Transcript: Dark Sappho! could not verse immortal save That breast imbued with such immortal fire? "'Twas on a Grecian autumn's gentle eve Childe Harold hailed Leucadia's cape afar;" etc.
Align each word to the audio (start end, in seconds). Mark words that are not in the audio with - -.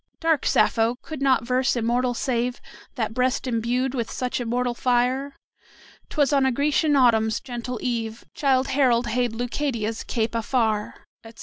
Dark 0.19 0.47
Sappho! 0.47 0.95
could 1.03 1.21
not 1.21 1.45
verse 1.45 1.75
immortal 1.75 2.15
save 2.15 2.59
That 2.95 3.13
breast 3.13 3.45
imbued 3.45 3.93
with 3.93 4.09
such 4.09 4.41
immortal 4.41 4.73
fire? 4.73 5.35
"'Twas 6.09 6.33
on 6.33 6.43
a 6.43 6.51
Grecian 6.51 6.95
autumn's 6.95 7.39
gentle 7.39 7.77
eve 7.83 8.25
Childe 8.33 8.69
Harold 8.69 9.05
hailed 9.05 9.33
Leucadia's 9.35 10.03
cape 10.03 10.33
afar;" 10.33 11.05
etc. 11.23 11.39